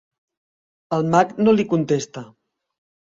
El 0.97 1.05
mag 1.15 1.35
no 1.49 1.55
li 1.59 1.67
contesta. 1.75 2.25